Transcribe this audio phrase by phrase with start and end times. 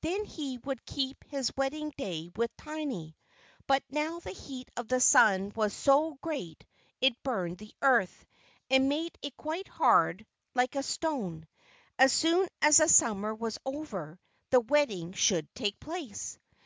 [0.00, 3.14] Then he would keep his wedding day with Tiny.
[3.66, 8.24] But now the heat of the sun was so great that it burned the earth,
[8.70, 11.46] and made it quite hard, like a stone.
[11.98, 14.18] As soon as the Summer was over,
[14.48, 16.38] the wedding should take place.